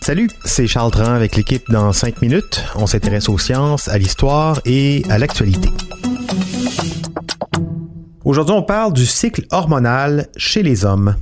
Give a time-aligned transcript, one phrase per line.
[0.00, 2.64] Salut, c'est Charles Tran avec l'équipe dans 5 minutes.
[2.74, 5.68] On s'intéresse aux sciences, à l'histoire et à l'actualité.
[8.24, 11.16] Aujourd'hui, on parle du cycle hormonal chez les hommes.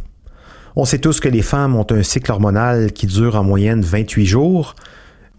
[0.76, 4.26] On sait tous que les femmes ont un cycle hormonal qui dure en moyenne 28
[4.26, 4.76] jours,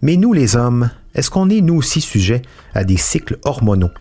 [0.02, 2.42] mais nous les hommes, est-ce qu'on est nous aussi sujets
[2.74, 3.92] à des cycles hormonaux?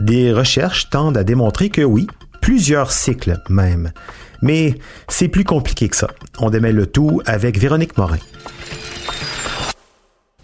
[0.00, 2.08] Des recherches tendent à démontrer que oui,
[2.40, 3.92] plusieurs cycles même.
[4.42, 4.74] Mais
[5.08, 6.08] c'est plus compliqué que ça.
[6.38, 8.18] On démêle le tout avec Véronique Morin.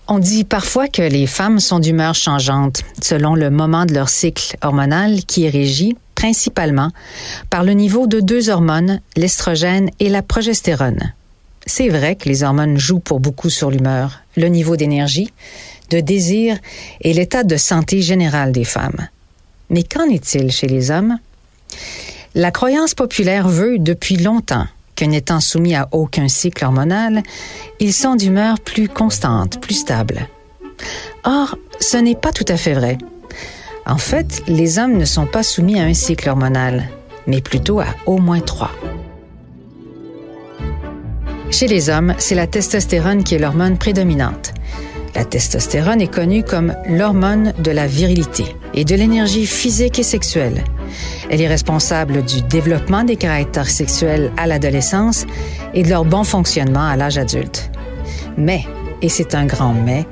[0.06, 4.56] On dit parfois que les femmes sont d'humeur changeante selon le moment de leur cycle
[4.62, 6.90] hormonal qui est régi principalement
[7.48, 11.14] par le niveau de deux hormones, l'estrogène et la progestérone.
[11.66, 15.32] C'est vrai que les hormones jouent pour beaucoup sur l'humeur, le niveau d'énergie,
[15.90, 16.58] de désir
[17.00, 19.08] et l'état de santé général des femmes.
[19.70, 21.18] Mais qu'en est-il chez les hommes?
[22.36, 27.22] La croyance populaire veut depuis longtemps que n'étant soumis à aucun cycle hormonal,
[27.78, 30.28] ils sont d'humeur plus constante, plus stable.
[31.22, 32.98] Or, ce n'est pas tout à fait vrai.
[33.86, 36.88] En fait, les hommes ne sont pas soumis à un cycle hormonal,
[37.28, 38.72] mais plutôt à au moins trois.
[41.52, 44.54] Chez les hommes, c'est la testostérone qui est l'hormone prédominante.
[45.14, 50.64] La testostérone est connue comme l'hormone de la virilité et de l'énergie physique et sexuelle.
[51.30, 55.24] Elle est responsable du développement des caractères sexuels à l'adolescence
[55.72, 57.70] et de leur bon fonctionnement à l'âge adulte.
[58.36, 58.64] Mais,
[59.02, 60.04] et c'est un grand mais,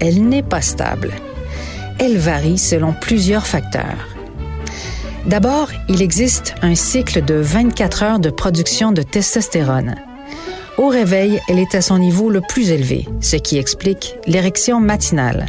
[0.00, 1.12] elle n'est pas stable.
[2.00, 4.08] Elle varie selon plusieurs facteurs.
[5.26, 9.96] D'abord, il existe un cycle de 24 heures de production de testostérone.
[10.78, 15.46] Au réveil, elle est à son niveau le plus élevé, ce qui explique l'érection matinale.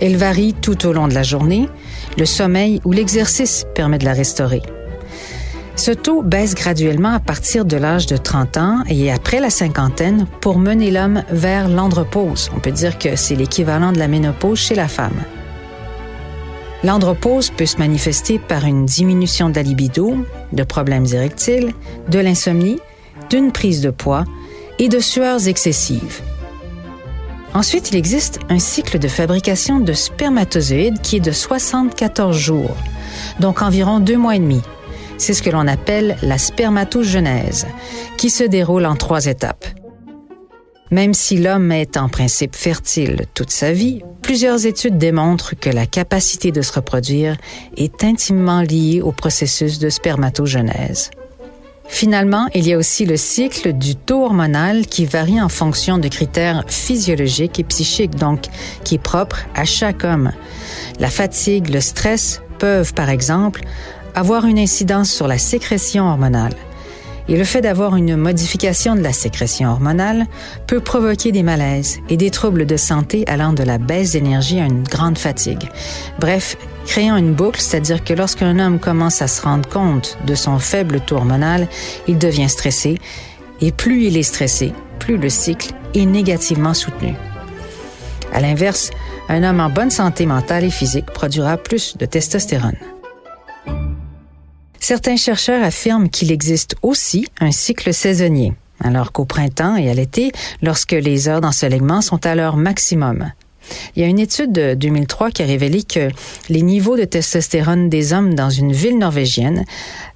[0.00, 1.68] Elle varie tout au long de la journée.
[2.16, 4.62] Le sommeil ou l'exercice permet de la restaurer.
[5.74, 10.26] Ce taux baisse graduellement à partir de l'âge de 30 ans et après la cinquantaine
[10.40, 12.48] pour mener l'homme vers l'andropause.
[12.54, 15.20] On peut dire que c'est l'équivalent de la ménopause chez la femme.
[16.84, 20.16] L'andropause peut se manifester par une diminution de la libido,
[20.52, 21.72] de problèmes érectiles,
[22.08, 22.78] de l'insomnie,
[23.30, 24.24] d'une prise de poids
[24.78, 26.20] et de sueurs excessives.
[27.54, 32.76] Ensuite, il existe un cycle de fabrication de spermatozoïdes qui est de 74 jours,
[33.40, 34.60] donc environ deux mois et demi.
[35.18, 37.66] C'est ce que l'on appelle la spermatogenèse,
[38.16, 39.66] qui se déroule en trois étapes.
[40.90, 45.86] Même si l'homme est en principe fertile toute sa vie, plusieurs études démontrent que la
[45.86, 47.36] capacité de se reproduire
[47.76, 51.10] est intimement liée au processus de spermatogenèse.
[51.90, 56.08] Finalement, il y a aussi le cycle du taux hormonal qui varie en fonction de
[56.08, 58.44] critères physiologiques et psychiques, donc
[58.84, 60.30] qui est propre à chaque homme.
[60.98, 63.62] La fatigue, le stress peuvent, par exemple,
[64.14, 66.54] avoir une incidence sur la sécrétion hormonale.
[67.28, 70.26] Et le fait d'avoir une modification de la sécrétion hormonale
[70.66, 74.64] peut provoquer des malaises et des troubles de santé allant de la baisse d'énergie à
[74.64, 75.68] une grande fatigue.
[76.18, 76.56] Bref,
[76.90, 80.98] créant une boucle, c'est-à-dire que lorsqu'un homme commence à se rendre compte de son faible
[80.98, 81.68] taux hormonal,
[82.08, 82.98] il devient stressé,
[83.60, 87.14] et plus il est stressé, plus le cycle est négativement soutenu.
[88.32, 88.90] À l'inverse,
[89.28, 92.76] un homme en bonne santé mentale et physique produira plus de testostérone.
[94.80, 98.52] Certains chercheurs affirment qu'il existe aussi un cycle saisonnier,
[98.82, 103.30] alors qu'au printemps et à l'été, lorsque les heures d'ensoleillement sont à leur maximum.
[103.94, 106.08] Il y a une étude de 2003 qui a révélé que
[106.48, 109.64] les niveaux de testostérone des hommes dans une ville norvégienne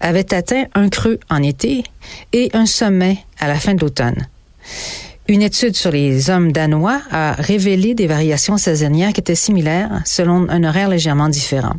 [0.00, 1.84] avaient atteint un creux en été
[2.32, 4.26] et un sommet à la fin de l'automne.
[5.26, 10.46] Une étude sur les hommes danois a révélé des variations saisonnières qui étaient similaires selon
[10.50, 11.74] un horaire légèrement différent.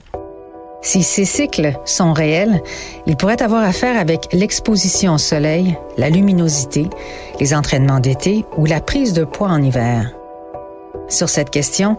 [0.82, 2.62] Si ces cycles sont réels,
[3.06, 6.88] ils pourraient avoir affaire avec l'exposition au soleil, la luminosité,
[7.40, 10.15] les entraînements d'été ou la prise de poids en hiver.
[11.08, 11.98] Sur cette question,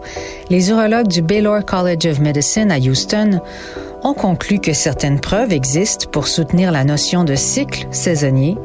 [0.49, 3.41] les urologues du Baylor College of Medicine à Houston
[4.03, 8.57] ont conclu que certaines preuves existent pour soutenir la notion de cycle saisonnier,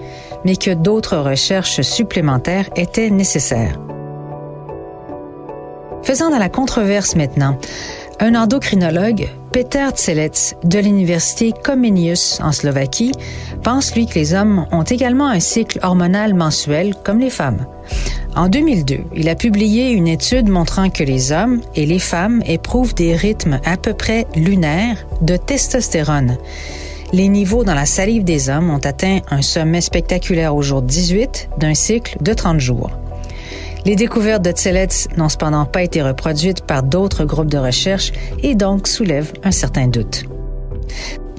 [0.44, 3.78] mais que d'autres recherches supplémentaires étaient nécessaires.
[6.02, 7.56] Faisant dans la controverse maintenant,
[8.20, 13.10] Un endocrinologue, Peter Tselets, de l'université Comenius en Slovaquie,
[13.64, 17.66] pense lui que les hommes ont également un cycle hormonal mensuel comme les femmes.
[18.34, 22.94] En 2002, il a publié une étude montrant que les hommes et les femmes éprouvent
[22.94, 26.38] des rythmes à peu près lunaires de testostérone.
[27.12, 31.50] Les niveaux dans la salive des hommes ont atteint un sommet spectaculaire au jour 18
[31.58, 32.90] d'un cycle de 30 jours.
[33.84, 38.12] Les découvertes de Tselets n'ont cependant pas été reproduites par d'autres groupes de recherche
[38.42, 40.24] et donc soulèvent un certain doute.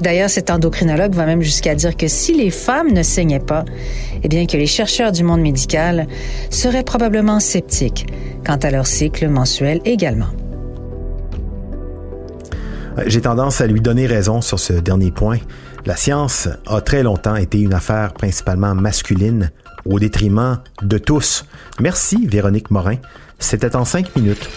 [0.03, 3.63] D'ailleurs, cet endocrinologue va même jusqu'à dire que si les femmes ne saignaient pas,
[4.21, 6.07] eh bien que les chercheurs du monde médical
[6.49, 8.07] seraient probablement sceptiques
[8.45, 10.27] quant à leur cycle mensuel également.
[13.07, 15.37] J'ai tendance à lui donner raison sur ce dernier point.
[15.85, 19.51] La science a très longtemps été une affaire principalement masculine
[19.85, 21.45] au détriment de tous.
[21.79, 22.97] Merci Véronique Morin.
[23.39, 24.49] C'était en cinq minutes.